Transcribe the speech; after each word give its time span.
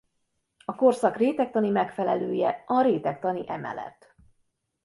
A 0.65 0.75
korszak 0.75 1.15
rétegtani 1.17 1.69
megfelelője 1.69 2.63
a 2.67 2.81
rétegtani 2.81 3.49
emelet. 3.49 4.15